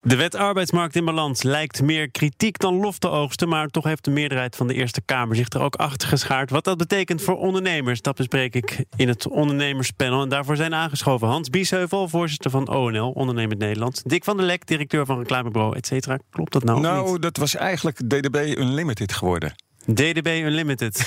[0.00, 4.04] De wet arbeidsmarkt in balans lijkt meer kritiek dan lof te oogsten, maar toch heeft
[4.04, 6.50] de meerderheid van de Eerste Kamer zich er ook achter geschaard.
[6.50, 10.22] Wat dat betekent voor ondernemers, dat bespreek ik in het ondernemerspanel.
[10.22, 14.02] En daarvoor zijn aangeschoven Hans Biesheuvel, voorzitter van ONL, Ondernemend Nederland.
[14.04, 16.18] Dick van der Lek, directeur van reclamebureau, et cetera.
[16.30, 16.80] Klopt dat nou?
[16.80, 19.54] Nou, dat was eigenlijk DDB Unlimited geworden.
[19.84, 20.96] DDB Unlimited.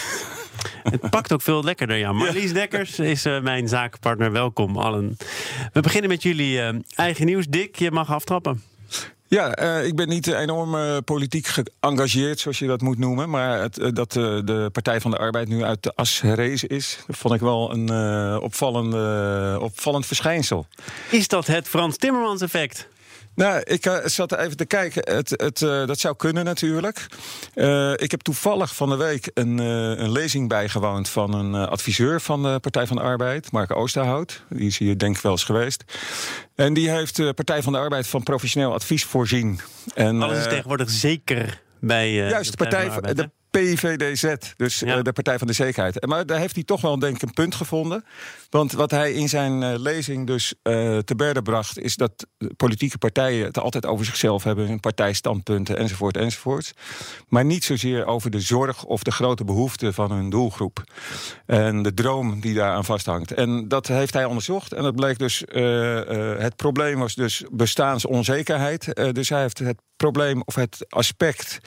[0.84, 2.12] Het pakt ook veel lekkerder, ja.
[2.12, 4.32] Marlies Dekkers is uh, mijn zakenpartner.
[4.32, 5.18] Welkom allen.
[5.74, 7.46] We beginnen met jullie uh, eigen nieuws.
[7.48, 8.71] Dick, je mag aftrappen.
[9.34, 13.30] Ja, uh, ik ben niet enorm uh, politiek geëngageerd, zoals je dat moet noemen.
[13.30, 17.00] Maar het, uh, dat de Partij van de Arbeid nu uit de as herrezen is,
[17.08, 17.90] vond ik wel een
[19.62, 20.66] opvallend verschijnsel.
[21.10, 22.88] Is dat het Frans Timmermans effect?
[23.42, 25.16] Nou, ik uh, zat even te kijken.
[25.16, 27.06] Het, het, uh, dat zou kunnen natuurlijk.
[27.56, 32.44] Uh, ik heb toevallig van de week een, een lezing bijgewoond van een adviseur van
[32.44, 34.44] de Partij van de Arbeid, Mark Oosterhout.
[34.50, 35.84] Die is hier denk ik wel eens geweest.
[36.56, 39.60] En die heeft de Partij van de Arbeid van professioneel advies voorzien.
[39.94, 42.14] En, Alles is tegenwoordig zeker bij.
[42.14, 44.98] juist, de Partij van de, Arbeid, de PVDZ, dus ja.
[44.98, 46.06] uh, de Partij van de Zekerheid.
[46.06, 48.06] Maar daar heeft hij toch wel denk ik een punt gevonden.
[48.50, 51.80] Want wat hij in zijn uh, lezing dus uh, te berde bracht...
[51.80, 52.28] is dat
[52.58, 54.68] politieke partijen het altijd over zichzelf hebben...
[54.68, 56.74] hun partijstandpunten enzovoort enzovoort.
[57.28, 60.84] Maar niet zozeer over de zorg of de grote behoeften van hun doelgroep.
[61.46, 63.32] En de droom die daaraan vasthangt.
[63.34, 64.74] En dat heeft hij onderzocht.
[64.74, 65.44] En dat bleek dus...
[66.38, 69.14] het probleem was dus bestaansonzekerheid.
[69.14, 71.60] dus hij heeft het probleem of het aspect,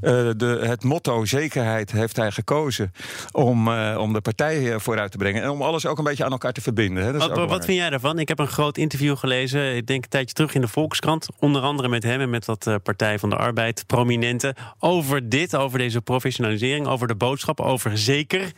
[0.00, 2.92] de, het motto zekerheid heeft hij gekozen
[3.32, 5.42] om, uh, om de partijen vooruit te brengen.
[5.42, 7.04] En om alles ook een beetje aan elkaar te verbinden.
[7.04, 7.12] Hè.
[7.12, 8.18] Wat, wat vind jij daarvan?
[8.18, 11.28] Ik heb een groot interview gelezen, ik denk een tijdje terug in de Volkskrant.
[11.38, 14.54] Onder andere met hem en met wat uh, Partij van de Arbeid, prominenten.
[14.78, 18.52] Over dit, over deze professionalisering, over de boodschap, over zeker.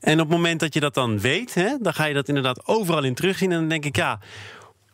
[0.00, 2.66] En op het moment dat je dat dan weet, hè, dan ga je dat inderdaad
[2.66, 3.52] overal in terugzien.
[3.52, 4.18] En dan denk ik, ja.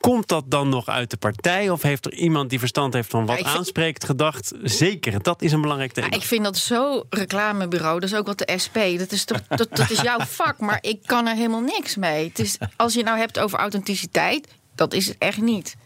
[0.00, 1.70] Komt dat dan nog uit de partij?
[1.70, 3.56] Of heeft er iemand die verstand heeft van wat ja, vind...
[3.56, 4.52] aanspreekt gedacht?
[4.62, 6.06] Zeker, dat is een belangrijk thema.
[6.10, 8.78] Ja, ik vind dat zo reclamebureau, dat is ook wat de SP.
[8.98, 12.28] Dat is, toch, dat, dat is jouw vak, maar ik kan er helemaal niks mee.
[12.28, 15.76] Het is, als je nou hebt over authenticiteit, dat is het echt niet.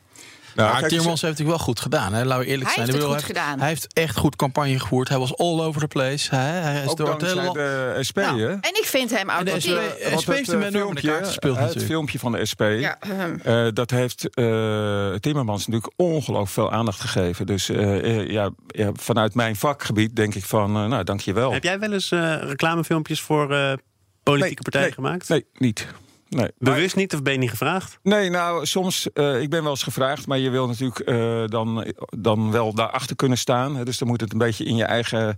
[0.55, 2.13] Nou, maar Timmermans heeft het wel goed gedaan.
[2.13, 2.25] Hè?
[2.25, 2.87] Laten we eerlijk hij zijn.
[2.87, 3.59] Heeft het hij, goed gedaan.
[3.59, 5.09] hij heeft echt goed campagne gevoerd.
[5.09, 6.35] Hij was all over the place.
[6.35, 8.43] Hij, hij is Ook door het hele de SP, nou?
[8.43, 9.75] En ik vind hem authentiek.
[9.75, 11.93] De SP heeft hem enorm in de kaart gespeeld Het natuurlijk.
[11.93, 13.41] filmpje van de SP, Ja, um.
[13.47, 17.47] uh, dat heeft uh, Timmermans natuurlijk ongelooflijk veel aandacht gegeven.
[17.47, 21.53] Dus uh, ja, ja, vanuit mijn vakgebied denk ik van, nou, dank je wel.
[21.53, 23.47] Heb jij wel eens reclamefilmpjes voor
[24.23, 25.29] politieke nee, partijen nee, gemaakt?
[25.29, 25.87] Nee, niet.
[26.31, 26.51] Nee.
[26.59, 27.99] Bewust niet of ben je niet gevraagd?
[28.03, 31.95] Nee, nou, soms, uh, ik ben wel eens gevraagd, maar je wil natuurlijk uh, dan,
[32.19, 33.77] dan wel daarachter kunnen staan.
[33.77, 35.37] Hè, dus dan moet het een beetje in je eigen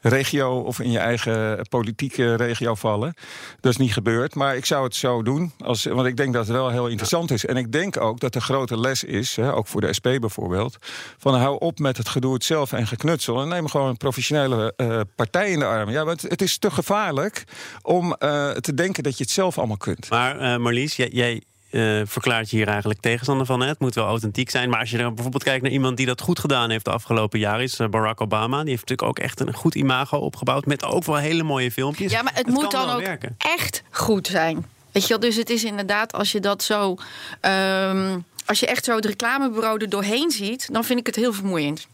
[0.00, 3.14] regio of in je eigen politieke regio vallen.
[3.60, 6.46] Dat is niet gebeurd, maar ik zou het zo doen, als, want ik denk dat
[6.46, 7.46] het wel heel interessant is.
[7.46, 10.76] En ik denk ook dat de grote les is, hè, ook voor de SP bijvoorbeeld,
[11.18, 14.72] van hou op met het gedoe het zelf en geknutsel en neem gewoon een professionele
[14.76, 15.90] uh, partij in de arm.
[15.90, 17.44] Ja, want het is te gevaarlijk
[17.82, 18.16] om
[18.60, 20.10] te denken dat je het zelf allemaal kunt.
[20.10, 23.60] Maar uh, Marlies, jij, jij uh, verklaart je hier eigenlijk tegenstander van.
[23.60, 23.66] Hè?
[23.66, 24.70] Het moet wel authentiek zijn.
[24.70, 27.38] Maar als je dan bijvoorbeeld kijkt naar iemand die dat goed gedaan heeft de afgelopen
[27.38, 28.60] jaren, is uh, Barack Obama.
[28.60, 30.66] Die heeft natuurlijk ook echt een goed imago opgebouwd.
[30.66, 32.12] Met ook wel hele mooie filmpjes.
[32.12, 33.34] Ja, maar het, het moet dan ook werken.
[33.38, 34.66] echt goed zijn.
[34.92, 36.96] Weet je wel, dus het is inderdaad, als je dat zo.
[37.40, 41.32] Um, als je echt zo het reclamebureau er doorheen ziet, dan vind ik het heel
[41.32, 41.86] vermoeiend.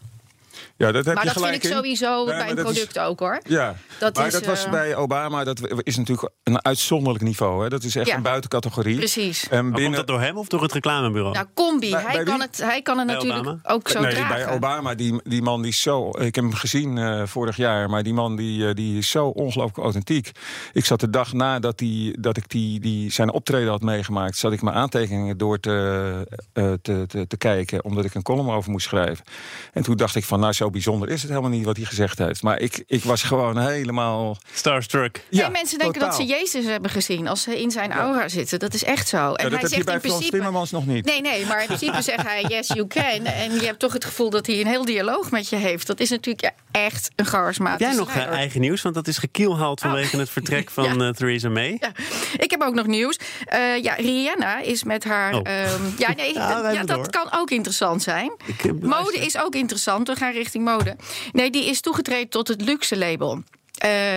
[0.80, 3.02] Ja, dat heb maar je dat gelijk vind ik sowieso nee, bij een product is,
[3.02, 3.40] ook hoor.
[3.48, 7.62] Ja, dat maar is, dat was uh, bij Obama, dat is natuurlijk een uitzonderlijk niveau.
[7.62, 7.68] Hè?
[7.68, 8.16] Dat is echt Ja.
[8.16, 8.96] een buitencategorie.
[8.96, 9.48] Precies.
[9.48, 11.34] En komt dat door hem of door het reclamebureau?
[11.34, 11.90] Nou, combi.
[11.90, 13.60] Bij- hij, bij kan het, hij kan het Bij natuurlijk Obama?
[13.62, 14.34] ook zo nee, dragen.
[14.36, 16.08] bij Obama, die, die man die is zo...
[16.08, 19.26] Ik heb hem gezien eh, vorig jaar, maar die man die, eh, die is zo
[19.26, 20.30] ongelooflijk authentiek.
[20.72, 24.36] Ik zat de dag nadat die, dat ik die, die zijn optreden had meegemaakt...
[24.36, 27.84] zat ik mijn aantekeningen door te, eh, te, te, te kijken...
[27.84, 29.24] omdat ik een column over moest schrijven.
[29.72, 32.18] En toen dacht ik van, nou, zo bijzonder is het helemaal niet wat hij gezegd
[32.18, 32.42] heeft.
[32.42, 34.36] Maar ik, ik was gewoon helemaal...
[34.52, 35.24] Starstruck.
[35.30, 36.18] Ja, nee, mensen denken totaal.
[36.18, 38.58] dat ze Jezus hebben gezien als ze in zijn aura zitten.
[38.58, 39.16] Dat is echt zo.
[39.16, 40.36] En Ja, dat hij heb je zegt bij in Frans principe.
[40.36, 41.04] Timmermans nog niet.
[41.04, 43.24] Nee, nee, maar in principe zegt hij yes, you can.
[43.24, 45.86] En je hebt toch het gevoel dat hij een heel dialoog met je heeft.
[45.86, 48.82] Dat is natuurlijk ja, echt een Heb charismatische jij nog eigen nieuws?
[48.82, 51.06] Want dat is gekielhaald vanwege het vertrek van Ja.
[51.06, 51.76] eh, Theresa May.
[51.80, 51.92] Ja,
[52.36, 53.18] ik heb ook nog nieuws.
[53.44, 55.34] Eh, ja, Rihanna is met haar.
[55.34, 55.40] Oh.
[55.44, 56.34] ehm, ja, nee,
[56.86, 57.10] dat door.
[57.10, 58.32] kan ook interessant zijn.
[58.62, 60.08] Eh, Mode is ook interessant.
[60.08, 60.96] We gaan richting mode.
[61.32, 63.42] Nee, die is toegetreden tot het luxe label.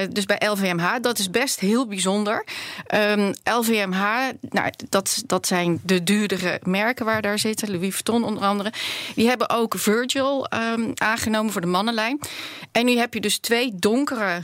[0.09, 0.95] dus bij LVMH.
[1.01, 2.45] Dat is best heel bijzonder.
[3.43, 4.03] LVMH,
[4.49, 7.71] nou, dat, dat zijn de duurdere merken waar daar zitten.
[7.71, 8.73] Louis Vuitton onder andere.
[9.15, 10.51] Die hebben ook Virgil
[10.95, 12.19] aangenomen voor de mannenlijn.
[12.71, 14.43] En nu heb je dus twee donkere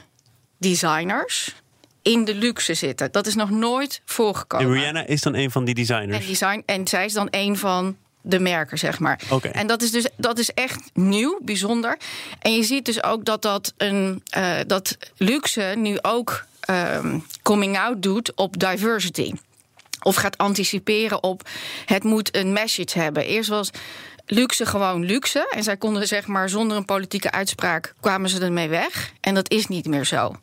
[0.57, 1.55] designers
[2.01, 3.11] in de luxe zitten.
[3.11, 4.67] Dat is nog nooit voorgekomen.
[4.67, 6.19] En Rihanna is dan een van die designers.
[6.19, 9.21] En, design, en zij is dan een van de merken, zeg maar.
[9.29, 9.51] Okay.
[9.51, 11.97] En dat is dus dat is echt nieuw, bijzonder.
[12.39, 17.77] En je ziet dus ook dat dat een uh, dat luxe nu ook um, coming
[17.77, 19.33] out doet op diversity.
[20.01, 21.49] Of gaat anticiperen op
[21.85, 23.25] het moet een message hebben.
[23.25, 23.69] Eerst was
[24.25, 25.47] luxe gewoon luxe.
[25.55, 29.11] En zij konden zeg maar zonder een politieke uitspraak kwamen ze ermee weg.
[29.21, 30.35] En dat is niet meer zo.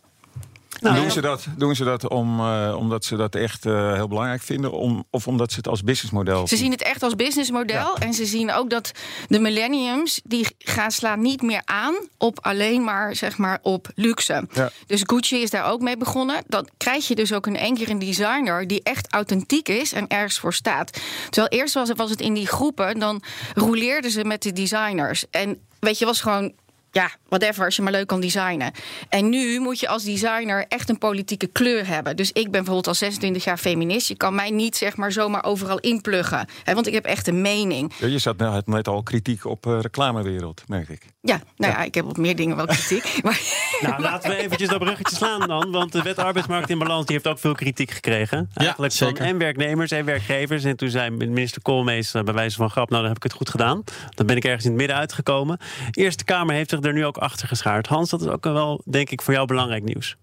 [0.81, 4.09] Nou, doen, ze dat, doen ze dat om, uh, omdat ze dat echt uh, heel
[4.09, 4.73] belangrijk vinden?
[4.73, 7.95] Om, of omdat ze het als businessmodel Ze zien het echt als businessmodel.
[7.99, 8.07] Ja.
[8.07, 8.93] En ze zien ook dat
[9.29, 10.21] de millenniums...
[10.25, 14.47] die gaan slaan niet meer aan op alleen maar, zeg maar op luxe.
[14.53, 14.71] Ja.
[14.87, 16.43] Dus Gucci is daar ook mee begonnen.
[16.47, 18.67] Dan krijg je dus ook in één keer een designer...
[18.67, 21.01] die echt authentiek is en ergens voor staat.
[21.31, 22.99] Terwijl eerst was het, was het in die groepen...
[22.99, 23.23] dan
[23.55, 25.25] rouleerden ze met de designers.
[25.31, 26.53] En weet je, was gewoon
[26.97, 28.73] ja, whatever, als je maar leuk kan designen.
[29.09, 32.17] En nu moet je als designer echt een politieke kleur hebben.
[32.17, 34.09] Dus ik ben bijvoorbeeld al 26 jaar feminist.
[34.09, 36.49] Je kan mij niet zeg maar zomaar overal inpluggen.
[36.65, 37.93] Hè, want ik heb echt een mening.
[37.99, 41.03] Ja, je zat net, al kritiek op uh, reclamewereld, merk ik.
[41.21, 41.79] Ja, nou ja.
[41.79, 41.85] ja.
[41.85, 43.19] ik heb op meer dingen wel kritiek.
[43.25, 43.41] maar,
[43.81, 45.71] nou, laten we eventjes dat bruggetje slaan dan.
[45.71, 48.51] Want de wet arbeidsmarkt in balans die heeft ook veel kritiek gekregen.
[48.55, 50.65] Eigenlijk ja, van en werknemers en werkgevers.
[50.65, 52.91] En toen zei minister Koolmees bij wijze van grap...
[52.91, 53.85] nou, dan heb ik het goed gedaan.
[54.15, 55.59] Dan ben ik ergens in het midden uitgekomen.
[55.91, 57.87] De Eerste Kamer heeft zich er nu ook achter geschaard.
[57.87, 60.17] Hans, dat is ook wel, denk ik, voor jou belangrijk nieuws.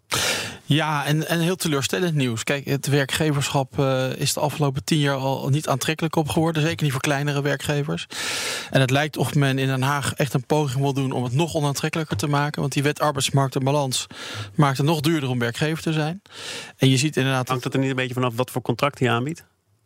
[0.65, 2.43] Ja, en, en heel teleurstellend nieuws.
[2.43, 6.61] Kijk, het werkgeverschap uh, is de afgelopen tien jaar al niet aantrekkelijk op geworden.
[6.61, 8.07] Zeker niet voor kleinere werkgevers.
[8.69, 11.33] En het lijkt of men in Den Haag echt een poging wil doen om het
[11.33, 12.61] nog onaantrekkelijker te maken.
[12.61, 14.07] Want die wet arbeidsmarkt en balans
[14.55, 16.21] maakt het nog duurder om werkgever te zijn.
[16.77, 17.47] En je ziet inderdaad.
[17.47, 19.43] Hangt het er niet een beetje vanaf wat voor contract hij aanbiedt?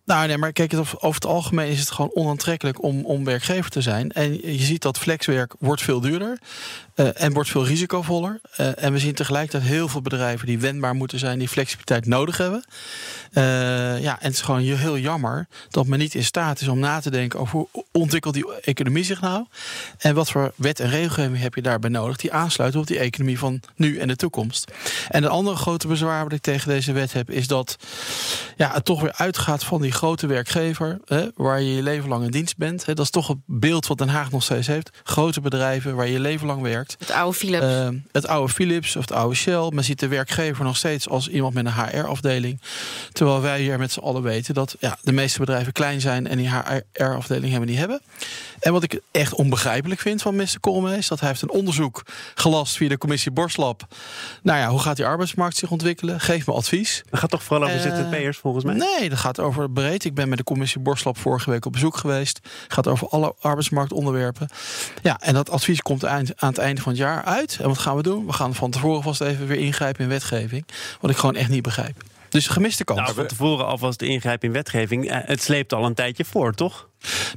[0.08, 3.82] Nou, nee, maar kijk, over het algemeen is het gewoon onaantrekkelijk om, om werkgever te
[3.82, 4.12] zijn.
[4.12, 6.40] En je ziet dat flexwerk wordt veel duurder
[6.96, 8.40] uh, en wordt veel risicovoller.
[8.60, 12.38] Uh, en we zien tegelijkertijd heel veel bedrijven die wendbaar moeten zijn, die flexibiliteit nodig
[12.38, 12.66] hebben.
[13.32, 13.44] Uh,
[14.02, 17.00] ja, en het is gewoon heel jammer dat men niet in staat is om na
[17.00, 19.46] te denken over hoe ontwikkelt die economie zich nou.
[19.98, 23.40] En wat voor wet en regelgeving heb je daarbij nodig die aansluiten op die economie
[23.40, 24.72] van nu en de toekomst.
[25.10, 27.78] En een andere grote bezwaar wat ik tegen deze wet heb, is dat
[28.56, 32.24] ja, het toch weer uitgaat van die grote werkgever, hè, waar je je leven lang
[32.24, 32.86] in dienst bent.
[32.86, 34.90] Hè, dat is toch het beeld wat Den Haag nog steeds heeft.
[35.04, 36.96] Grote bedrijven waar je je leven lang werkt.
[37.00, 37.66] Het oude Philips.
[37.66, 39.70] Uh, het oude Philips of het oude Shell.
[39.74, 42.62] Men ziet de werkgever nog steeds als iemand met een HR-afdeling.
[43.12, 46.38] Terwijl wij hier met z'n allen weten dat ja, de meeste bedrijven klein zijn en
[46.38, 48.02] die HR-afdeling hebben die hebben.
[48.60, 50.60] En wat ik echt onbegrijpelijk vind van Mr.
[50.60, 51.08] Koolmees...
[51.08, 52.02] dat hij heeft een onderzoek
[52.36, 53.88] gelast via de commissie Borslab.
[54.44, 56.20] Nou ja, hoe gaat die arbeidsmarkt zich ontwikkelen?
[56.20, 57.04] Geef me advies.
[57.10, 58.76] Dat gaat toch vooral over uh, ZZP'ers volgens mij?
[58.76, 60.06] Nee, dat gaat over breed.
[60.06, 62.40] Ik ben met de commissie Borslab vorige week op bezoek geweest.
[62.64, 64.48] Het gaat over alle arbeidsmarktonderwerpen.
[65.02, 67.58] Ja, en dat advies komt aan het einde van het jaar uit.
[67.62, 68.26] En wat gaan we doen?
[68.26, 70.66] We gaan van tevoren vast even weer ingrijpen in wetgeving.
[71.02, 72.04] Wat ik gewoon echt niet begrijp.
[72.30, 73.00] Dus gemiste kans.
[73.00, 75.10] Nou, van tevoren alvast ingrijpen in wetgeving.
[75.12, 76.88] Het sleept al een tijdje voor, toch?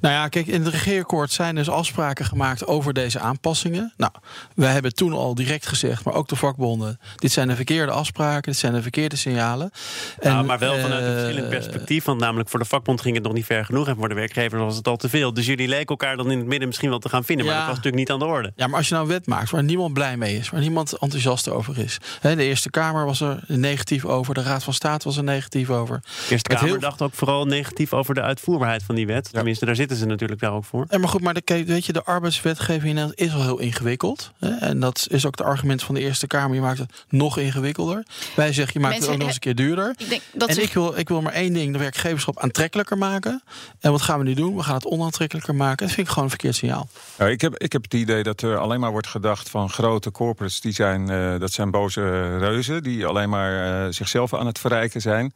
[0.01, 3.93] Nou ja, kijk, in het regeerakkoord zijn dus afspraken gemaakt over deze aanpassingen.
[3.97, 4.13] Nou,
[4.55, 8.53] wij hebben toen al direct gezegd, maar ook de vakbonden: dit zijn de verkeerde afspraken,
[8.53, 9.71] dit zijn de verkeerde signalen.
[10.19, 12.05] En, nou, maar wel vanuit een verschillend perspectief.
[12.05, 13.89] Want namelijk voor de vakbond ging het nog niet ver genoeg.
[13.89, 15.35] En voor de werkgevers was het al te veel.
[15.35, 17.47] Dus jullie leken elkaar dan in het midden misschien wel te gaan vinden.
[17.47, 18.53] Maar ja, dat was natuurlijk niet aan de orde.
[18.57, 20.93] Ja, maar als je nou een wet maakt waar niemand blij mee is, waar niemand
[20.93, 21.99] enthousiast over is.
[22.21, 25.71] Hè, de Eerste Kamer was er negatief over, de Raad van State was er negatief
[25.71, 26.01] over.
[26.01, 26.79] De Eerste Kamer heel...
[26.79, 29.29] dacht ook vooral negatief over de uitvoerbaarheid van die wet.
[29.31, 29.31] Ja.
[29.33, 30.87] Tenminste, daar zitten ze natuurlijk daar ook voor.
[30.89, 34.33] Ja, maar goed, maar de, weet je, de arbeidswetgeving is al heel ingewikkeld.
[34.39, 34.51] Hè?
[34.51, 36.55] En dat is ook het argument van de Eerste Kamer.
[36.55, 38.05] Je maakt het nog ingewikkelder.
[38.37, 39.95] Wij zeggen, je maakt Mensen, het ook nog eens een keer duurder.
[39.99, 43.43] Ik denk, dat en ik, wil, ik wil maar één ding, de werkgeverschap aantrekkelijker maken.
[43.81, 44.57] En wat gaan we nu doen?
[44.57, 45.87] We gaan het onaantrekkelijker maken.
[45.87, 46.89] Dat vind ik gewoon een verkeerd signaal.
[47.19, 50.11] Ja, ik, heb, ik heb het idee dat er alleen maar wordt gedacht van grote
[50.11, 50.61] corporates.
[50.61, 52.83] Die zijn, uh, dat zijn boze reuzen.
[52.83, 55.35] Die alleen maar uh, zichzelf aan het verrijken zijn.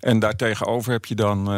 [0.00, 1.54] En daartegenover heb je dan, uh,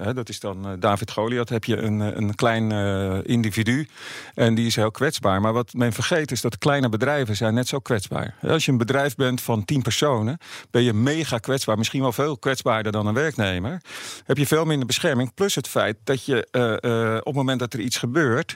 [0.00, 3.88] hè, dat is dan David Goliath, heb je een, een klein uh, individu.
[4.34, 5.40] En die is heel kwetsbaar.
[5.40, 8.34] Maar wat men vergeet is dat kleine bedrijven zijn net zo kwetsbaar.
[8.42, 10.38] Als je een bedrijf bent van tien personen,
[10.70, 11.78] ben je mega kwetsbaar.
[11.78, 13.80] Misschien wel veel kwetsbaarder dan een werknemer.
[14.24, 15.34] Heb je veel minder bescherming.
[15.34, 18.54] Plus het feit dat je uh, op het moment dat er iets gebeurt.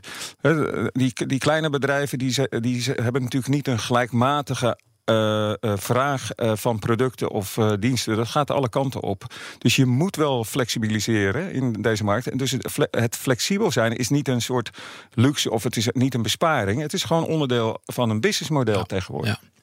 [0.92, 4.78] die, die kleine bedrijven die, die hebben natuurlijk niet een gelijkmatige
[5.10, 9.24] uh, uh, vraag uh, van producten of diensten, dat gaat alle kanten op.
[9.58, 12.26] Dus je moet wel flexibiliseren in deze markt.
[12.26, 14.70] En dus het, het, flexibel zijn is niet een soort
[15.14, 16.80] luxe of het is niet een besparing.
[16.80, 18.84] Het is gewoon onderdeel van een businessmodel ja.
[18.84, 19.40] tegenwoordig.
[19.42, 19.55] Ja.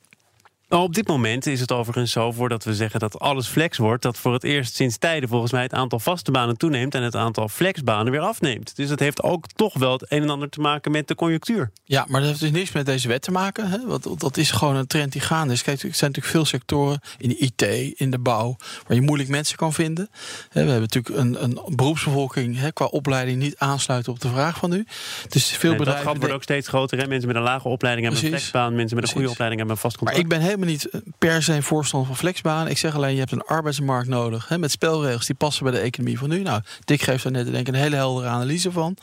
[0.74, 4.04] Nou, op dit moment is het overigens zo, voordat we zeggen dat alles flex wordt,
[4.04, 7.16] dat voor het eerst sinds tijden volgens mij het aantal vaste banen toeneemt en het
[7.16, 8.76] aantal flexbanen weer afneemt.
[8.76, 11.72] Dus dat heeft ook toch wel het een en ander te maken met de conjunctuur.
[11.84, 13.70] Ja, maar dat heeft dus niks met deze wet te maken.
[13.70, 13.86] Hè?
[13.86, 15.64] Want dat is gewoon een trend die gaande is.
[15.64, 17.62] Kijk, er zijn natuurlijk veel sectoren in de IT,
[18.00, 18.56] in de bouw,
[18.88, 20.10] waar je moeilijk mensen kan vinden.
[20.52, 24.70] We hebben natuurlijk een, een beroepsbevolking hè, qua opleiding niet aansluiten op de vraag van
[24.70, 24.86] nu.
[25.30, 26.08] Dus veel Nee, dat bedrijven.
[26.12, 26.98] gat wordt ook steeds groter.
[26.98, 27.08] Hè?
[27.08, 29.82] Mensen met een lage opleiding hebben een flexbaan, mensen met een goede opleiding hebben een
[29.82, 30.32] vast Maar contract.
[30.34, 32.68] ik ben helemaal niet per se voorstander van flexbaan.
[32.68, 34.48] Ik zeg alleen, je hebt een arbeidsmarkt nodig.
[34.48, 36.42] Hè, met spelregels die passen bij de economie van nu.
[36.42, 38.98] Nou, Dick geeft daar net denk ik een hele heldere analyse van.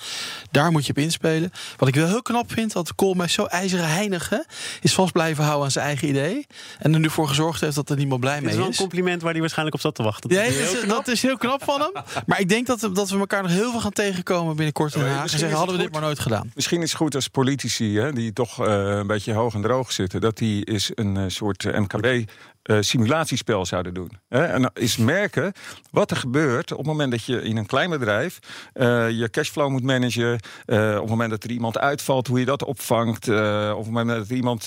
[0.51, 1.53] Daar moet je op inspelen.
[1.77, 4.39] Wat ik wel heel knap vind, dat Koolmees zo ijzeren heinig hè,
[4.81, 6.47] is vast blijven houden aan zijn eigen idee.
[6.79, 8.77] En er nu voor gezorgd heeft dat er niemand blij mee is wel een is.
[8.77, 10.31] compliment waar hij waarschijnlijk op zat te wachten.
[10.31, 10.97] Ja, Dat is dat, heel is, knap.
[10.97, 12.03] dat is heel knap van hem.
[12.27, 15.11] Maar ik denk dat, dat we elkaar nog heel veel gaan tegenkomen binnenkort in Den
[15.11, 15.23] Haag.
[15.23, 16.51] En zeggen, is hadden we dit maar nooit gedaan.
[16.55, 19.93] Misschien is het goed als politici, hè, die toch eh, een beetje hoog en droog
[19.93, 22.31] zitten, dat die eens een eh, soort eh, MKB.
[22.63, 24.11] eh, simulatiespel zouden doen.
[24.29, 24.45] Hè?
[24.45, 25.53] En is merken
[25.91, 28.39] wat er gebeurt op het moment dat je in een klein bedrijf
[28.73, 30.39] eh, je cashflow moet managen.
[30.67, 33.29] eh, op het moment dat er iemand uitvalt, hoe je dat opvangt.
[33.29, 34.63] eh, op het moment dat iemand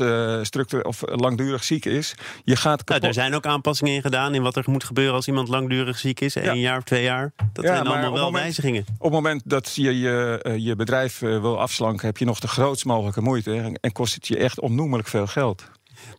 [0.45, 2.13] structureel of langdurig ziek is.
[2.43, 3.03] Je gaat Nou, kapot.
[3.03, 6.19] er zijn ook aanpassingen in gedaan in wat er moet gebeuren als iemand langdurig ziek
[6.19, 6.35] is.
[6.35, 7.31] Een jaar of twee jaar.
[7.53, 8.85] Dat Ja, zijn allemaal wel moment- wijzigingen.
[8.97, 12.39] Op het moment dat je je, eh, je bedrijf eh, wil afslanken, heb je nog
[12.39, 13.53] de grootst mogelijke moeite.
[13.55, 15.63] En, en kost het je echt onnoemelijk veel geld.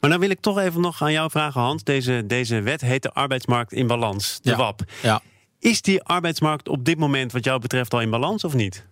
[0.01, 1.83] Maar dan wil ik toch even nog aan jou vragen, Hans.
[1.85, 4.57] Deze, deze wet heet de arbeidsmarkt in balans, de Ja.
[4.57, 4.81] WAP.
[5.03, 5.23] Ja.
[5.59, 8.87] Is die arbeidsmarkt op dit moment wat jou betreft al in balans of niet?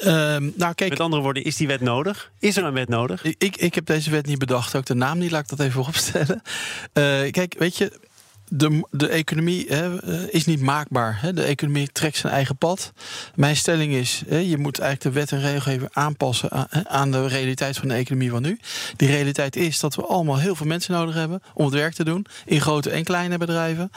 [0.00, 2.32] Ehm, nou, kijk, Met andere woorden, is die wet nodig?
[2.38, 3.22] Is er een wet nodig?
[3.24, 5.66] Ik, ik, ik heb deze wet niet bedacht, ook de naam niet, laat ik dat
[5.66, 6.42] even opstellen.
[6.92, 8.00] Eh, kijk, weet je,
[8.50, 11.18] de, de economie hè, eh, is niet maakbaar.
[11.20, 11.32] Hè.
[11.32, 12.92] De economie trekt zijn eigen pad.
[13.34, 17.76] Mijn stelling is, hè, je moet eigenlijk de wet en regelgeving aanpassen aan, de realiteit
[17.76, 18.58] van de economie van nu.
[18.96, 22.04] Die realiteit is dat we allemaal heel veel mensen nodig hebben om het werk te
[22.04, 22.26] doen.
[22.44, 23.90] In grote en kleine bedrijven.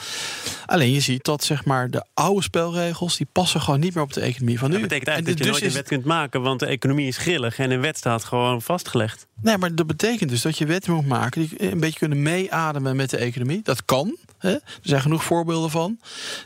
[0.66, 4.14] Alleen je ziet dat zeg maar, de oude spelregels, die passen gewoon niet meer op
[4.14, 4.74] de economie van nu.
[4.74, 7.08] Dat betekent eigenlijk En dat je dus nooit een wet kunt maken, want de economie
[7.08, 9.28] is grillig en een wet staat gewoon vastgelegd.
[9.42, 12.96] Nee, maar dat betekent dus dat je wetten moet maken die een beetje kunnen meeademen
[12.96, 13.60] met de economie.
[13.64, 14.18] Dat kan.
[14.42, 14.52] Hè?
[14.52, 16.00] Er zijn genoeg voorbeelden van.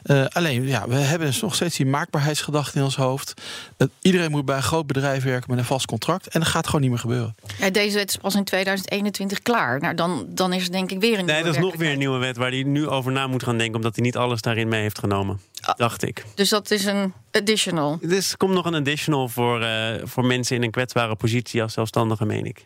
[0.03, 3.33] Eh, alleen, ja, we hebben dus nog steeds die maakbaarheidsgedachte in ons hoofd.
[3.77, 6.27] Dat iedereen moet bij een groot bedrijf werken met een vast contract.
[6.27, 7.35] En dat gaat gewoon niet meer gebeuren.
[7.59, 9.79] Ja, deze wet is pas in 2021 klaar.
[9.79, 11.91] Nou, dan, dan is er denk ik weer een Nee, nieuwe dat is nog weer
[11.91, 14.41] een nieuwe wet waar hij nu over na moet gaan denken, omdat hij niet alles
[14.41, 15.39] daarin mee heeft genomen.
[15.77, 16.25] Dacht ik.
[16.35, 17.97] Dus dat is een additional.
[18.01, 21.73] Dus er komt nog een additional voor, eh, voor mensen in een kwetsbare positie als
[21.73, 22.65] zelfstandige, meen ik.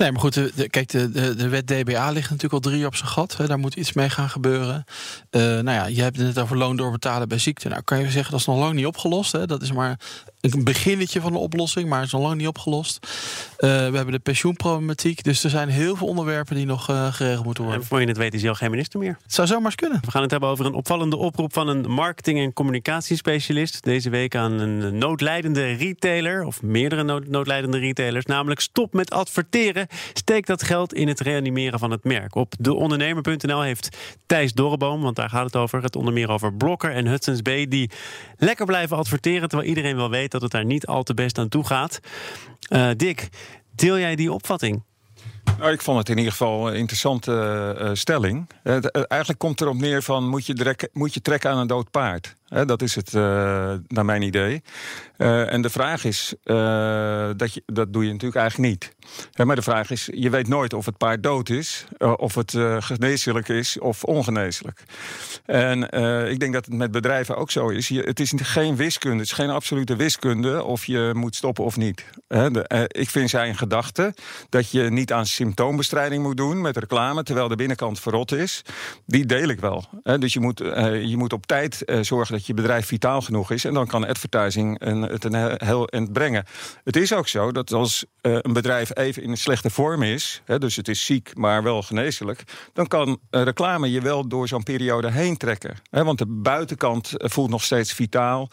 [0.00, 2.96] Nee, maar goed, kijk, de, de, de wet DBA ligt natuurlijk al drie jaar op
[2.96, 3.36] zijn gat.
[3.36, 3.46] Hè.
[3.46, 4.84] Daar moet iets mee gaan gebeuren.
[5.30, 7.68] Eh, nou ja, je hebt het net over loon doorbetalen bij ziekte.
[7.68, 9.32] Nou, kan je zeggen, dat is nog lang niet opgelost.
[9.32, 9.46] Hè.
[9.46, 10.00] Dat is maar
[10.40, 12.98] een beginnetje van de oplossing, maar het is nog lang niet opgelost.
[13.56, 15.22] Eh, we hebben de pensioenproblematiek.
[15.22, 17.82] Dus er zijn heel veel onderwerpen die nog eh, geregeld moeten worden.
[17.82, 19.18] En voor je het weet is hij al geen minister meer.
[19.22, 20.00] Het zou zomaar eens kunnen.
[20.04, 23.84] We gaan het hebben over een opvallende oproep van een marketing- en communicatiespecialist.
[23.84, 28.24] Deze week aan een noodlijdende retailer, of meerdere nood- noodlijdende retailers.
[28.24, 29.86] Namelijk stop met adverteren.
[30.12, 32.34] Steek dat geld in het reanimeren van het merk.
[32.34, 35.82] Op deondernemer.nl heeft Thijs Dorreboom, want daar gaat het over.
[35.82, 37.68] Het onder meer over Blokker en Hudson's Bay.
[37.68, 37.90] Die
[38.36, 41.48] lekker blijven adverteren, terwijl iedereen wel weet dat het daar niet al te best aan
[41.48, 42.00] toe gaat.
[42.60, 43.28] Eh, Dick,
[43.74, 44.82] deel jij die opvatting?
[45.60, 48.46] Nou, ik vond het in ieder geval een interessante eh, eh, stelling.
[48.62, 52.38] Eh, eigenlijk komt erop neer van moet je, moet je trekken aan een dood paard.
[52.66, 53.12] Dat is het,
[53.88, 54.62] naar mijn idee.
[55.16, 56.34] En de vraag is,
[57.36, 58.94] dat, je, dat doe je natuurlijk eigenlijk niet.
[59.46, 61.84] Maar de vraag is, je weet nooit of het paard dood is...
[61.98, 64.82] of het geneeslijk is of ongeneeslijk.
[65.46, 65.82] En
[66.30, 67.88] ik denk dat het met bedrijven ook zo is.
[67.88, 70.64] Het is geen wiskunde, het is geen absolute wiskunde...
[70.64, 72.04] of je moet stoppen of niet.
[72.86, 74.14] Ik vind zijn gedachte
[74.48, 76.60] dat je niet aan symptoombestrijding moet doen...
[76.60, 78.62] met reclame, terwijl de binnenkant verrot is.
[79.06, 79.84] Die deel ik wel.
[80.18, 83.50] Dus je moet, eh, je moet op tijd eh, zorgen dat je bedrijf vitaal genoeg
[83.50, 83.64] is...
[83.64, 85.34] en dan kan advertising het een
[85.64, 86.44] heel- eind brengen.
[86.84, 90.42] Het is ook zo dat als eh, een bedrijf even in een slechte vorm is...
[90.58, 92.42] Dus het is ziek, maar wel geneeslijk...
[92.72, 95.76] dan kan reclame je wel door zo'n periode heen trekken.
[95.90, 98.48] Want de buitenkant voelt nog steeds vitaal.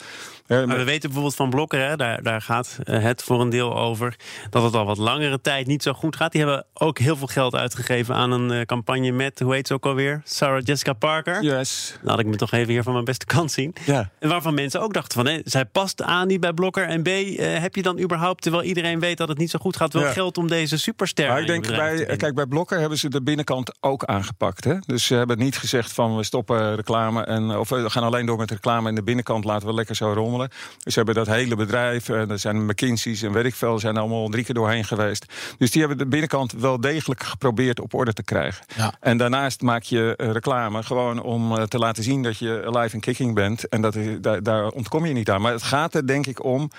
[0.47, 3.77] Maar we weten bijvoorbeeld van Blokker, hè, daar, daar gaat eh, het voor een deel
[3.77, 4.15] over,
[4.49, 6.31] dat het al wat langere tijd niet zo goed gaat.
[6.31, 9.73] Die hebben ook heel veel geld uitgegeven aan een eh, campagne met, hoe heet ze
[9.73, 10.21] ook alweer?
[10.23, 11.43] Sarah Jessica Parker.
[11.43, 11.97] Yes.
[12.01, 13.75] Laat ik me toch even hier van mijn beste kant zien.
[13.85, 14.09] Ja.
[14.19, 16.87] En waarvan mensen ook dachten van, hé, zij past aan niet bij Blokker.
[16.87, 19.75] En B, eh, heb je dan überhaupt, terwijl iedereen weet dat het niet zo goed
[19.75, 20.11] gaat, wel Ja.
[20.11, 23.77] geld om deze superster Maar ik denk bij, kijk, bij Blokker hebben ze de binnenkant
[23.79, 24.63] ook aangepakt.
[24.63, 24.75] Hè?
[24.85, 28.37] Dus ze hebben niet gezegd van we stoppen reclame en of we gaan alleen door
[28.37, 30.36] met reclame en de binnenkant laten we lekker zo rommelen.
[30.37, 30.49] Verzamelen.
[30.83, 33.97] Dus ze hebben dat hele bedrijf, en er zijn McKinsey's en weet ik veel, zijn
[33.97, 35.25] allemaal drie keer doorheen geweest.
[35.57, 38.65] Dus die hebben de binnenkant wel degelijk geprobeerd op orde te krijgen.
[38.75, 38.93] Ja.
[38.99, 43.35] En daarnaast maak je reclame gewoon om te laten zien dat je live en kicking
[43.35, 43.67] bent.
[43.67, 45.41] En dat, daar, daar ontkom je niet aan.
[45.41, 46.71] Maar het gaat er denk ik om,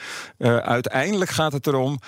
[0.63, 1.99] uiteindelijk gaat het erom,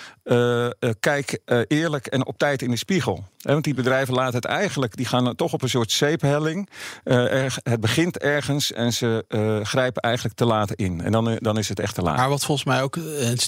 [1.00, 3.24] kijk eerlijk en op tijd in de spiegel.
[3.38, 6.68] want die bedrijven laten het eigenlijk, die gaan toch op een soort zeephelling.
[7.04, 11.00] Uh, het begint ergens en ze uh, grijpen eigenlijk te laat in.
[11.00, 12.16] En dan, dan is het echt te laat.
[12.16, 12.94] Maar wat volgens mij ook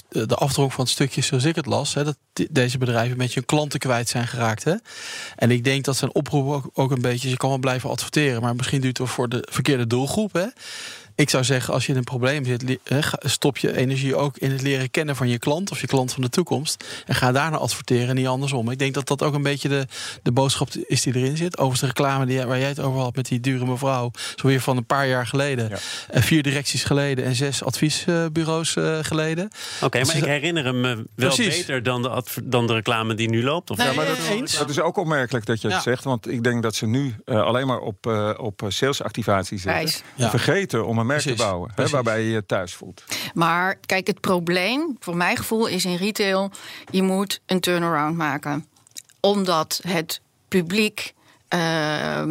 [0.09, 2.17] de afdronk van het stukje zoals ik het las, hè, dat
[2.51, 4.63] deze bedrijven een beetje hun klanten kwijt zijn geraakt.
[4.63, 4.73] Hè?
[5.35, 8.41] En ik denk dat zijn oproep ook, ook een beetje, je kan wel blijven adverteren,
[8.41, 10.33] maar misschien duurt het voor de verkeerde doelgroep.
[10.33, 10.45] Hè?
[11.15, 12.79] Ik zou zeggen, als je in een probleem zit,
[13.19, 16.21] stop je energie ook in het leren kennen van je klant of je klant van
[16.21, 16.85] de toekomst.
[17.05, 18.71] En ga daarna adverteren en niet andersom.
[18.71, 19.87] Ik denk dat dat ook een beetje de,
[20.23, 21.57] de boodschap is die erin zit.
[21.57, 24.11] Overigens de reclame die, waar jij het over had met die dure mevrouw.
[24.35, 25.69] Zo weer van een paar jaar geleden.
[25.69, 25.77] Ja.
[26.09, 29.49] Eh, vier directies geleden en zes adviesbureaus uh, geleden.
[29.81, 31.57] Oké, maar ik herinner hem wel Precies.
[31.57, 33.69] beter dan de, dan de reclame die nu loopt.
[33.69, 34.57] Of nee, ja, maar dat, eens.
[34.57, 36.03] dat is ook opmerkelijk dat je het zegt.
[36.03, 40.03] Want ik denk dat ze nu uh, alleen maar op, uh, op salesactivatie zitten.
[40.17, 41.71] Vergeten om een merk te bouwen.
[41.75, 43.03] Hè, waarbij je je thuis voelt.
[43.33, 46.51] Maar kijk, het probleem, voor mijn gevoel, is in retail...
[46.89, 48.67] je moet een turnaround maken.
[49.19, 51.13] Omdat het publiek...
[51.55, 52.23] Uh,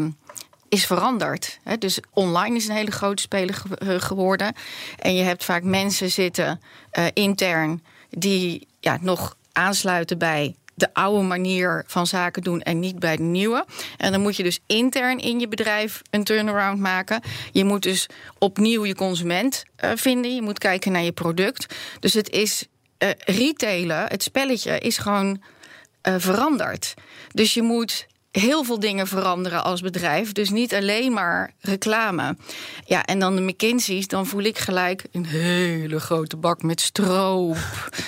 [0.72, 1.58] is veranderd.
[1.78, 4.54] Dus online is een hele grote speler eh, geworden.
[4.98, 6.60] En je hebt vaak mensen zitten
[6.98, 12.98] uh, intern die ja, nog aansluiten bij de oude manier van zaken doen en niet
[12.98, 13.64] bij de nieuwe.
[13.96, 17.20] En dan moet je dus intern in je bedrijf een turnaround maken.
[17.52, 18.06] Je moet dus
[18.38, 20.34] opnieuw je consument uh, vinden.
[20.34, 21.74] Je moet kijken naar je product.
[22.00, 22.66] Dus het is
[22.98, 25.42] uh, retailen, het spelletje is gewoon
[26.08, 26.94] uh, veranderd.
[27.32, 30.32] Dus je moet heel veel dingen veranderen als bedrijf.
[30.32, 32.36] Dus niet alleen maar reclame.
[32.84, 37.56] Ja, en dan de McKinsey's, dan voel ik gelijk een hele grote bak met stroop.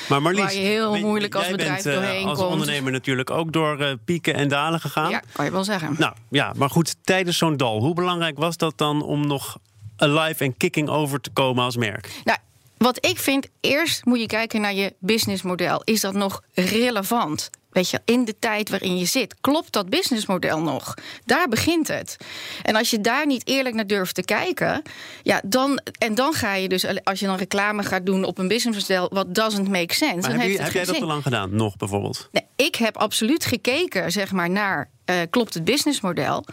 [0.08, 2.50] Maar Marlies, waar je heel moeilijk als bedrijf bent, doorheen uh, als komt.
[2.50, 5.10] ondernemer natuurlijk ook door uh, pieken en dalen gegaan.
[5.10, 5.94] Ja, kan je wel zeggen.
[5.98, 9.58] Nou ja, maar goed, tijdens zo'n dal, hoe belangrijk was dat dan om nog
[9.96, 12.10] alive en kicking over te komen als merk?
[12.24, 12.38] Nou,
[12.76, 15.82] wat ik vind, eerst moet je kijken naar je businessmodel.
[15.84, 17.50] Is dat nog relevant?
[17.74, 20.94] Weet je, in de tijd waarin je zit, klopt dat businessmodel nog?
[21.24, 22.16] Daar begint het.
[22.62, 24.82] En als je daar niet eerlijk naar durft te kijken,
[25.22, 28.48] ja, dan, en dan ga je dus, als je dan reclame gaat doen op een
[28.48, 30.14] businessmodel, wat doesn't make sense.
[30.14, 32.28] Maar dan heb, heeft je, het heb jij dat te lang gedaan, nog bijvoorbeeld?
[32.32, 36.44] Nee, ik heb absoluut gekeken, zeg maar, naar uh, klopt het businessmodel.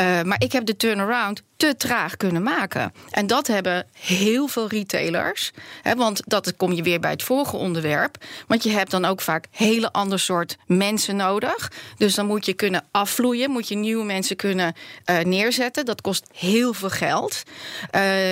[0.00, 2.92] Uh, maar ik heb de turnaround te traag kunnen maken.
[3.10, 5.50] En dat hebben heel veel retailers.
[5.82, 8.24] Hè, want dat kom je weer bij het vorige onderwerp.
[8.46, 11.72] Want je hebt dan ook vaak hele ander soort mensen nodig.
[11.96, 14.74] Dus dan moet je kunnen afvloeien, moet je nieuwe mensen kunnen
[15.10, 15.84] uh, neerzetten.
[15.84, 17.42] Dat kost heel veel geld.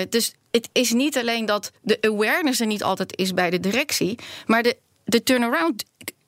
[0.09, 4.19] dus het is niet alleen dat de awareness er niet altijd is bij de directie,
[4.47, 5.85] maar de, de turnaround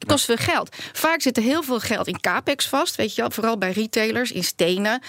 [0.06, 0.76] kost veel geld.
[0.92, 4.32] Vaak zit er heel veel geld in capex vast, weet je wel, vooral bij retailers,
[4.32, 5.02] in stenen,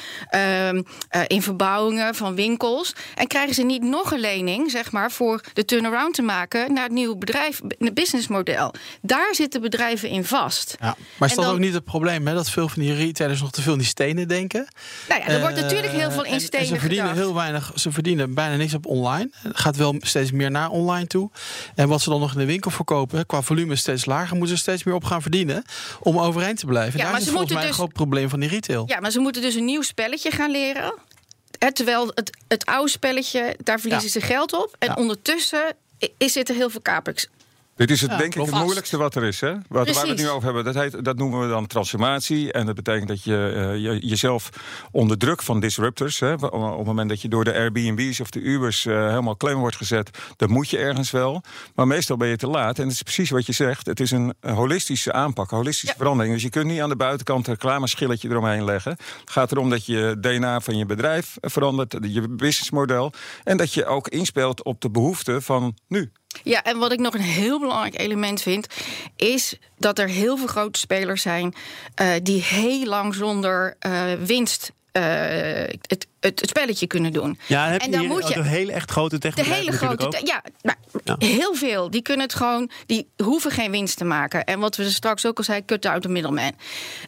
[0.67, 2.93] um, uh, in verbouwingen van winkels.
[3.15, 6.83] En krijgen ze niet nog een lening, zeg maar, voor de turnaround te maken naar
[6.83, 8.73] het nieuwe bedrijf, het businessmodel.
[9.01, 10.75] Daar zitten bedrijven in vast.
[10.79, 13.41] Ja, maar is dat dan, ook niet het probleem, hè, dat veel van die retailers
[13.41, 14.67] nog te veel in die stenen denken?
[15.09, 17.25] Nou ja, er wordt uh, natuurlijk heel veel in en, stenen en ze verdienen gedacht.
[17.25, 19.29] heel weinig, ze verdienen bijna niks op online.
[19.31, 21.29] Het gaat wel steeds meer naar online toe.
[21.75, 24.61] En wat ze dan nog in de winkel verkopen, qua volume steeds lager, moeten ze
[24.61, 25.63] steeds meer op gaan verdienen
[25.99, 26.97] om overeind te blijven.
[26.97, 28.83] Ja, Daar maar is ze volgens mij moeten een groot probleem van die retail.
[28.87, 30.93] Ja, maar ze moeten dus een nieuw spelletje gaan leren.
[31.59, 34.19] Hè, terwijl het, het oude spelletje, daar verliezen Ja.
[34.19, 34.75] ze geld op.
[34.79, 34.95] En Ja.
[34.95, 35.63] ondertussen
[36.17, 37.27] is zit er heel veel capex.
[37.75, 39.39] Dit is het, Ja, denk ik het moeilijkste wat er is.
[39.39, 39.51] Hè?
[39.51, 42.51] Waar, waar we het nu over hebben, dat, heet, dat noemen we dan transformatie.
[42.51, 44.49] En dat betekent dat je, eh, je jezelf
[44.91, 46.19] onder druk van disruptors...
[46.19, 49.35] Hè, op op het moment dat je door de Airbnb's of de Ubers eh, helemaal
[49.35, 50.09] klem wordt gezet...
[50.35, 51.43] dan moet je ergens wel.
[51.75, 52.77] Maar meestal ben je te laat.
[52.77, 53.85] En het is precies wat je zegt.
[53.85, 55.97] Het is een holistische aanpak, een holistische Ja.
[55.97, 56.33] verandering.
[56.33, 58.91] Dus je kunt niet aan de buitenkant een reclameschilletje eromheen leggen.
[58.91, 63.13] Het gaat erom dat je DNA van je bedrijf verandert, je businessmodel...
[63.43, 66.11] en dat je ook inspeelt op de behoeften van nu.
[66.43, 68.67] Ja, en wat ik nog een heel belangrijk element vind,
[69.15, 71.53] is dat er heel veel grote spelers zijn
[71.95, 77.39] eh, die heel lang zonder eh, winst eh, het, het, het spelletje kunnen doen.
[77.47, 79.77] Ja, heb En je dan hier moet je- de hele echt grote De techbedrijven hele
[79.77, 80.05] grote.
[80.05, 80.27] ook.
[80.27, 81.15] Ja, nou, Ja.
[81.27, 81.89] heel veel.
[81.89, 82.69] Die kunnen het gewoon.
[82.85, 84.43] Die hoeven geen winst te maken.
[84.45, 86.51] En wat we straks ook al zeiden, cut out de middleman.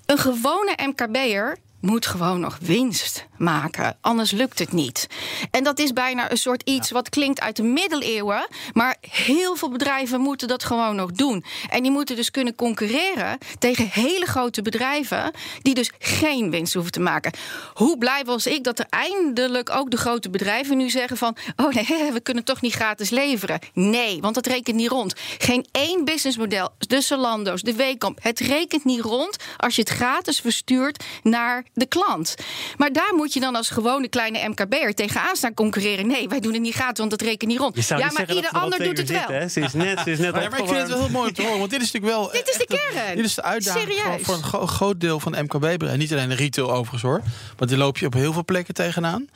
[0.05, 1.57] Een gewone MKB'er
[1.87, 3.97] moet gewoon nog winst maken.
[4.01, 5.07] Anders lukt het niet.
[5.51, 8.47] En dat is bijna een soort iets wat klinkt uit de middeleeuwen.
[8.73, 11.43] Maar heel veel bedrijven moeten dat gewoon nog doen.
[11.69, 15.31] En die moeten dus kunnen concurreren tegen hele grote bedrijven.
[15.61, 17.31] die dus geen winst hoeven te maken.
[17.73, 21.37] Hoe blij was ik dat er eindelijk ook de grote bedrijven nu zeggen van.
[21.55, 23.59] oh nee, we kunnen toch niet gratis leveren.
[23.73, 25.13] Nee, want dat rekent niet rond.
[25.37, 28.19] Geen één businessmodel, de Salando's, de Weekamp.
[28.21, 32.35] het rekent niet rond als je het gratis verstuurt naar de klant.
[32.77, 36.07] Maar daar moet je dan als gewone kleine MKB'er tegenaan staan concurreren.
[36.07, 37.87] Nee, wij doen het niet gratis, want dat rekent niet rond.
[37.87, 39.49] ja, maar ieder ander doet het wel.
[39.49, 41.57] Ze is net, ze is net maar, ik vind het wel heel mooi te horen,
[41.57, 42.31] want dit is natuurlijk wel.
[42.37, 43.15] Dit is de kern.
[43.15, 45.97] Dit is de uitdaging voor een groot deel van MKB-bedrijven.
[45.97, 47.21] Niet alleen de retail overigens hoor,
[47.57, 49.27] want die loop je op heel veel plekken tegenaan.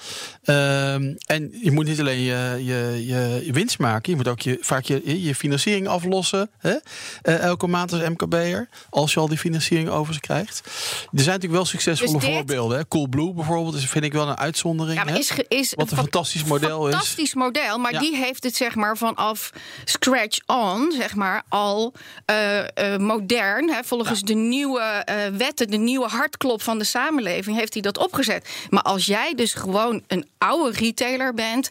[0.45, 3.03] Um, en je moet niet alleen je, je,
[3.45, 6.49] je, winst maken, je moet ook je, vaak je, je financiering aflossen.
[6.57, 6.75] Hè?
[7.23, 10.61] Uh, elke maand als MKB'er, als je al die financiering over ze krijgt.
[10.65, 10.69] Er
[11.11, 12.77] zijn natuurlijk wel succesvolle dus voorbeelden.
[12.77, 12.87] Hè?
[12.87, 14.97] Coolblue bijvoorbeeld, is, vind ik wel een uitzondering.
[14.97, 16.93] Ja, maar is, is Wat een fantastisch model is.
[16.93, 19.49] Fantastisch model, maar die heeft het zeg maar vanaf
[19.85, 21.93] scratch on, zeg maar, al
[22.31, 23.69] uh, uh, modern.
[23.69, 24.25] Hè, volgens ja.
[24.25, 28.49] de nieuwe uh, wetten, de nieuwe hartklop van de samenleving, heeft hij dat opgezet.
[28.69, 31.69] Maar als jij dus gewoon een oude retailer bent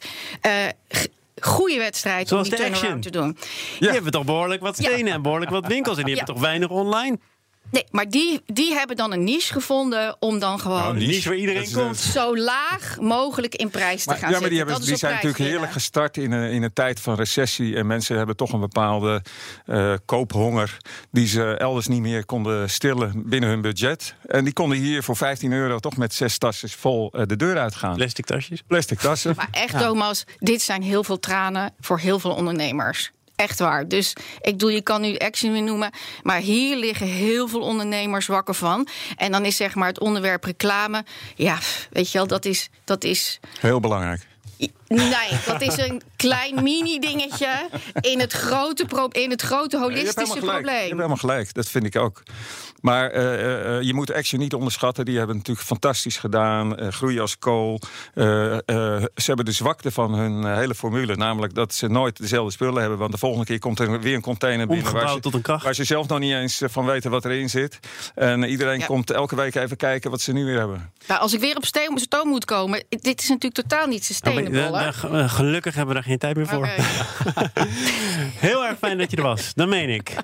[1.40, 3.36] goede wedstrijd Zoals om die turnaround te doen.
[3.38, 3.78] Ja.
[3.78, 5.98] Die hebben toch behoorlijk wat stenen en behoorlijk wat winkels.
[5.98, 7.18] En die hebben toch weinig online.
[7.70, 10.78] Nee, maar die, die hebben dan een niche gevonden om dan gewoon.
[10.78, 11.96] Nou, een niche waar iedereen komt.
[11.96, 14.30] Zo laag mogelijk in prijs te gaan.
[14.30, 17.14] Ja, maar die, hebben, die zijn natuurlijk heerlijk gestart in een, in een tijd van
[17.14, 17.76] recessie.
[17.76, 19.22] En mensen hebben toch een bepaalde
[19.66, 20.76] uh, koophonger.
[21.10, 24.14] die ze elders niet meer konden stillen binnen hun budget.
[24.26, 27.58] En die konden hier voor 15 euro toch met zes tassen vol uh, de deur
[27.58, 27.96] uitgaan.
[27.96, 28.62] Plastic tasjes?
[28.66, 29.34] Plastic tassen.
[29.36, 33.12] Maar echt, Thomas, dit zijn heel veel tranen voor heel veel ondernemers.
[33.40, 33.88] Echt waar.
[33.88, 35.90] Dus ik bedoel, je kan nu Action weer noemen.
[36.22, 38.88] Maar hier liggen heel veel ondernemers wakker van.
[39.16, 41.04] En dan is zeg maar het onderwerp reclame.
[41.34, 41.58] Ja,
[41.90, 42.70] weet je wel, dat is.
[42.84, 44.29] Dat is heel belangrijk.
[44.86, 47.68] Nee, dat is een klein mini-dingetje
[48.00, 50.74] in het grote, in het grote holistische je probleem.
[50.74, 52.22] Je hebt helemaal gelijk, dat vind ik ook.
[52.80, 55.04] Maar uh, uh, je moet Action niet onderschatten.
[55.04, 56.82] Die hebben natuurlijk fantastisch gedaan.
[56.82, 57.80] Uh, groeien als kool.
[58.14, 61.16] ze hebben de zwakte van hun hele formule.
[61.16, 62.98] Namelijk dat ze nooit dezelfde spullen hebben.
[62.98, 64.92] Want de volgende keer komt er weer een container binnen.
[64.92, 65.64] Waar ze, tot een kracht.
[65.64, 67.78] waar ze zelf nog niet eens van weten wat erin zit.
[68.14, 70.92] En iedereen komt elke week even kijken wat ze nu weer hebben.
[71.06, 72.84] Nou, als ik weer op stoom moet komen.
[72.88, 74.49] Dit is natuurlijk totaal niet sustainable.
[74.50, 76.68] Uh, gelukkig hebben we daar geen tijd meer voor.
[78.48, 79.54] Heel erg fijn dat je er was.
[79.54, 80.14] Dat meen ik.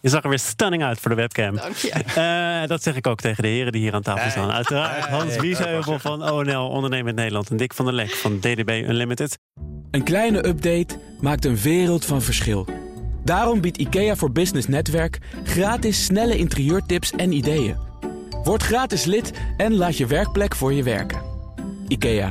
[0.00, 1.56] Je zag er weer stunning uit voor de webcam.
[1.56, 1.92] Dank je.
[2.62, 4.52] Uh, dat zeg ik ook tegen de heren die hier aan tafel staan.
[4.52, 9.38] Uiteraard Hans Wiesheuvel van ONL Ondernemend Nederland en Dick van der Lek van DDB Unlimited.
[9.90, 12.66] Een kleine update maakt een wereld van verschil.
[13.24, 17.76] Daarom biedt IKEA voor Business Netwerk gratis snelle interieurtips en ideeën.
[18.42, 21.22] Word gratis lid en laat je werkplek voor je werken.
[21.88, 22.30] IKEA,